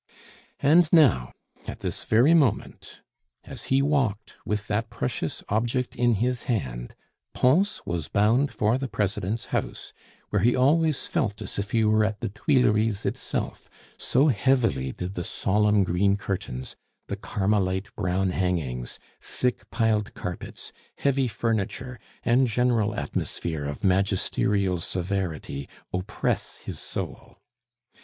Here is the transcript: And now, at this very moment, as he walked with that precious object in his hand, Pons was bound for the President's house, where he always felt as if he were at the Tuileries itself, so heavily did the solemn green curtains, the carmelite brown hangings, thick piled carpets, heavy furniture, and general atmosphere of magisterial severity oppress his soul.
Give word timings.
And 0.61 0.91
now, 0.91 1.31
at 1.67 1.81
this 1.81 2.05
very 2.05 2.33
moment, 2.33 3.01
as 3.43 3.65
he 3.65 3.83
walked 3.83 4.33
with 4.43 4.65
that 4.65 4.89
precious 4.89 5.43
object 5.49 5.95
in 5.95 6.15
his 6.15 6.45
hand, 6.49 6.95
Pons 7.35 7.83
was 7.85 8.07
bound 8.07 8.51
for 8.51 8.79
the 8.79 8.87
President's 8.87 9.49
house, 9.53 9.93
where 10.31 10.41
he 10.41 10.55
always 10.55 11.05
felt 11.05 11.39
as 11.39 11.59
if 11.59 11.69
he 11.69 11.85
were 11.85 12.03
at 12.03 12.19
the 12.19 12.29
Tuileries 12.29 13.05
itself, 13.05 13.69
so 13.95 14.29
heavily 14.29 14.91
did 14.91 15.13
the 15.13 15.23
solemn 15.23 15.83
green 15.83 16.17
curtains, 16.17 16.75
the 17.05 17.15
carmelite 17.15 17.95
brown 17.95 18.31
hangings, 18.31 18.97
thick 19.21 19.69
piled 19.69 20.15
carpets, 20.15 20.73
heavy 20.97 21.27
furniture, 21.27 21.99
and 22.23 22.47
general 22.47 22.95
atmosphere 22.95 23.65
of 23.65 23.83
magisterial 23.83 24.79
severity 24.79 25.69
oppress 25.93 26.57
his 26.57 26.79
soul. 26.79 27.37